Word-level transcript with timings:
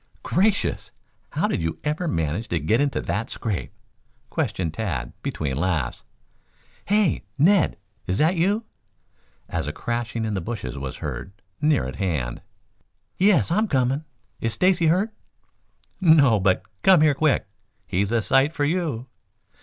"Gracious! 0.23 0.89
How 1.29 1.47
did 1.47 1.61
you 1.61 1.77
ever 1.83 2.07
manage 2.07 2.47
to 2.47 2.59
get 2.59 2.81
into 2.81 3.01
that 3.01 3.29
scrape?" 3.29 3.71
questioned 4.31 4.73
Tad 4.73 5.13
between 5.21 5.55
laughs. 5.57 6.03
"Hey, 6.85 7.23
Ned, 7.37 7.77
is 8.07 8.17
that 8.17 8.35
you?" 8.35 8.63
as 9.47 9.67
a 9.67 9.71
crashing 9.71 10.25
in 10.25 10.33
the 10.33 10.41
bushes 10.41 10.75
was 10.75 10.97
heard 11.05 11.33
near 11.61 11.85
at 11.85 11.97
hand. 11.97 12.41
"Yes. 13.19 13.51
I'm 13.51 13.67
coming. 13.67 14.03
Is 14.39 14.53
Stacy 14.53 14.87
hurt?" 14.87 15.13
"No, 15.99 16.39
but 16.39 16.63
come 16.81 17.01
here 17.01 17.13
quick. 17.13 17.45
Here's 17.85 18.11
a 18.11 18.23
sight 18.23 18.53
for 18.53 18.65
you!" 18.65 19.05